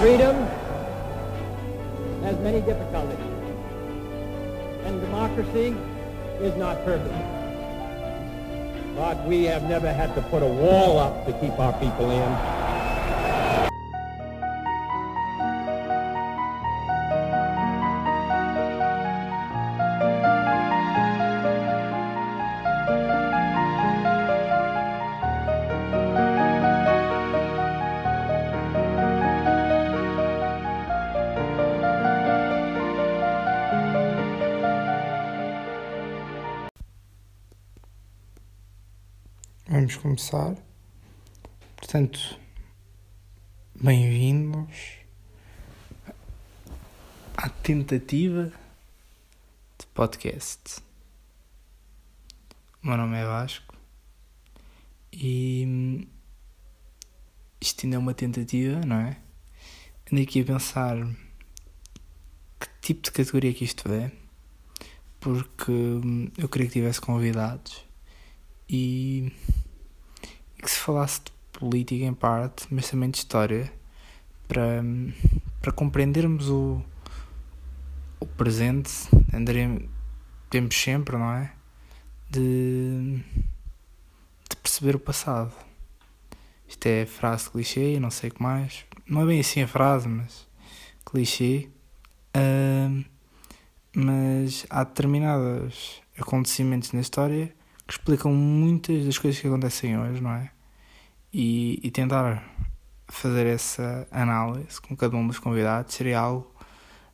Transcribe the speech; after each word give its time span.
Freedom 0.00 0.34
has 2.22 2.34
many 2.38 2.62
difficulties, 2.62 3.18
and 4.86 4.98
democracy 4.98 5.76
is 6.40 6.56
not 6.56 6.82
perfect. 6.86 7.14
But 8.96 9.22
we 9.26 9.44
have 9.44 9.64
never 9.64 9.92
had 9.92 10.14
to 10.14 10.22
put 10.22 10.42
a 10.42 10.46
wall 10.46 10.98
up 10.98 11.26
to 11.26 11.34
keep 11.34 11.58
our 11.58 11.74
people 11.74 12.10
in. 12.10 12.69
Vamos 39.90 40.02
começar. 40.02 40.56
Portanto, 41.76 42.38
bem-vindos 43.74 44.98
à 47.36 47.48
tentativa 47.48 48.52
de 49.76 49.86
podcast. 49.92 50.78
O 52.80 52.86
meu 52.86 52.96
nome 52.98 53.16
é 53.16 53.24
Vasco 53.24 53.74
e 55.12 56.06
isto 57.60 57.84
ainda 57.84 57.96
é 57.96 57.98
uma 57.98 58.14
tentativa, 58.14 58.78
não 58.86 58.96
é? 58.96 59.16
Ando 60.12 60.22
aqui 60.22 60.42
a 60.42 60.44
pensar 60.44 60.96
que 62.60 62.68
tipo 62.80 63.02
de 63.02 63.10
categoria 63.10 63.52
que 63.52 63.64
isto 63.64 63.90
é, 63.90 64.12
porque 65.18 65.72
eu 66.38 66.48
queria 66.48 66.68
que 66.68 66.74
tivesse 66.74 67.00
convidados 67.00 67.84
e 68.68 69.32
que 70.70 70.76
se 70.76 70.78
falasse 70.78 71.20
de 71.24 71.58
política 71.58 72.04
em 72.04 72.14
parte, 72.14 72.64
mas 72.70 72.88
também 72.88 73.10
de 73.10 73.18
história, 73.18 73.72
para, 74.46 74.84
para 75.60 75.72
compreendermos 75.72 76.48
o, 76.48 76.80
o 78.20 78.26
presente, 78.26 78.92
andaremos, 79.34 79.82
temos 80.48 80.80
sempre, 80.80 81.16
não 81.16 81.32
é? 81.32 81.52
De, 82.30 83.20
de 84.48 84.56
perceber 84.62 84.94
o 84.94 85.00
passado. 85.00 85.52
Isto 86.68 86.86
é 86.86 87.04
frase 87.04 87.50
clichê, 87.50 87.98
não 87.98 88.12
sei 88.12 88.30
o 88.30 88.34
que 88.34 88.40
mais. 88.40 88.84
Não 89.08 89.22
é 89.22 89.26
bem 89.26 89.40
assim 89.40 89.62
a 89.62 89.66
frase, 89.66 90.06
mas 90.06 90.46
clichê. 91.04 91.68
Uh, 92.36 93.04
mas 93.92 94.64
há 94.70 94.84
determinados 94.84 96.00
acontecimentos 96.16 96.92
na 96.92 97.00
história 97.00 97.52
que 97.88 97.94
explicam 97.94 98.32
muitas 98.32 99.04
das 99.04 99.18
coisas 99.18 99.40
que 99.40 99.48
acontecem 99.48 99.98
hoje, 99.98 100.20
não 100.20 100.30
é? 100.30 100.52
E, 101.32 101.78
e 101.82 101.90
tentar 101.90 102.44
fazer 103.06 103.46
essa 103.46 104.06
análise 104.10 104.80
com 104.80 104.96
cada 104.96 105.16
um 105.16 105.26
dos 105.26 105.38
convidados 105.38 105.94
seria 105.94 106.18
algo 106.18 106.52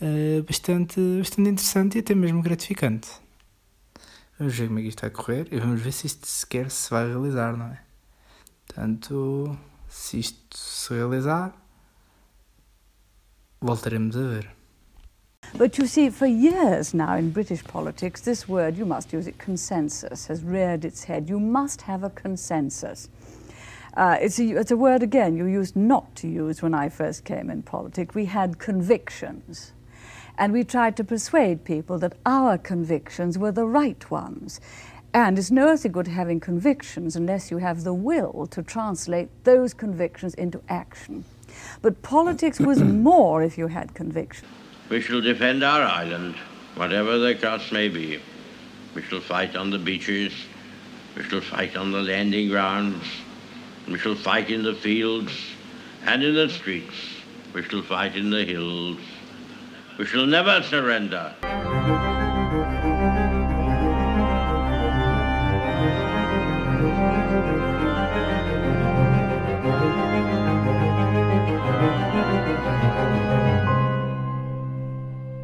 uh, 0.00 0.42
bastante, 0.44 1.00
bastante 1.18 1.50
interessante 1.50 1.96
e 1.96 2.00
até 2.00 2.14
mesmo 2.14 2.42
gratificante. 2.42 3.08
Vamos 4.38 4.54
ver 4.54 4.68
como 4.68 4.78
é 4.78 4.82
que 4.82 4.88
isto 4.88 5.00
vai 5.00 5.10
correr 5.10 5.48
e 5.50 5.58
vamos 5.58 5.80
ver 5.80 5.92
se 5.92 6.06
isto 6.06 6.26
sequer 6.26 6.70
se 6.70 6.90
vai 6.90 7.06
realizar, 7.06 7.56
não 7.56 7.66
é? 7.66 7.80
Portanto, 8.66 9.58
se 9.88 10.20
isto 10.20 10.56
se 10.56 10.94
realizar, 10.94 11.54
voltaremos 13.60 14.16
a 14.16 14.22
ver. 14.22 14.58
But 15.54 15.78
you 15.78 15.86
see, 15.86 16.10
for 16.10 16.26
years 16.26 16.92
now 16.92 17.16
in 17.18 17.30
British 17.30 17.64
politics, 17.64 18.20
this 18.20 18.48
word, 18.48 18.78
you 18.78 18.86
must 18.86 19.12
use 19.12 19.26
it, 19.26 19.38
consensus, 19.38 20.28
has 20.28 20.42
reared 20.44 20.84
its 20.84 21.08
head. 21.08 21.30
You 21.30 21.40
must 21.40 21.88
have 21.88 22.04
a 22.04 22.10
consensus. 22.10 23.08
Uh, 23.98 24.16
it's, 24.20 24.38
a, 24.38 24.44
it's 24.56 24.70
a 24.70 24.76
word, 24.76 25.02
again, 25.02 25.36
you 25.36 25.46
used 25.46 25.74
not 25.74 26.14
to 26.14 26.28
use 26.28 26.62
when 26.62 26.72
I 26.72 26.88
first 26.88 27.24
came 27.24 27.50
in 27.50 27.64
politics. 27.64 28.14
We 28.14 28.26
had 28.26 28.60
convictions. 28.60 29.72
And 30.38 30.52
we 30.52 30.62
tried 30.62 30.96
to 30.98 31.04
persuade 31.04 31.64
people 31.64 31.98
that 31.98 32.12
our 32.24 32.58
convictions 32.58 33.36
were 33.36 33.50
the 33.50 33.66
right 33.66 34.08
ones. 34.08 34.60
And 35.12 35.36
it's 35.36 35.50
no 35.50 35.76
good 35.76 36.06
having 36.06 36.38
convictions 36.38 37.16
unless 37.16 37.50
you 37.50 37.56
have 37.58 37.82
the 37.82 37.92
will 37.92 38.46
to 38.52 38.62
translate 38.62 39.30
those 39.42 39.74
convictions 39.74 40.32
into 40.34 40.62
action. 40.68 41.24
But 41.82 42.00
politics 42.02 42.60
was 42.60 42.80
more 43.10 43.42
if 43.42 43.58
you 43.58 43.66
had 43.66 43.94
convictions. 43.94 44.48
We 44.90 45.00
shall 45.00 45.20
defend 45.20 45.64
our 45.64 45.82
island, 45.82 46.36
whatever 46.76 47.18
the 47.18 47.34
cost 47.34 47.72
may 47.72 47.88
be. 47.88 48.22
We 48.94 49.02
shall 49.02 49.20
fight 49.20 49.56
on 49.56 49.70
the 49.70 49.78
beaches. 49.80 50.32
We 51.16 51.24
shall 51.24 51.40
fight 51.40 51.76
on 51.76 51.90
the 51.90 52.00
landing 52.00 52.48
grounds. 52.48 53.02
We 53.88 53.98
shall 53.98 54.14
fight 54.14 54.50
in 54.50 54.62
the 54.62 54.74
fields 54.74 55.32
and 56.04 56.22
in 56.22 56.34
the 56.34 56.48
streets. 56.50 56.94
We 57.54 57.62
shall 57.62 57.82
fight 57.82 58.16
in 58.16 58.30
the 58.30 58.44
hills. 58.44 58.98
We 59.98 60.04
shall 60.04 60.26
never 60.26 60.62
surrender. 60.62 61.34